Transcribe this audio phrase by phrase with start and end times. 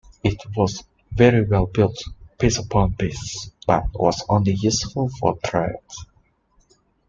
[0.23, 2.01] It was very well built,
[2.39, 5.75] piece upon piece, but was only useful for trade.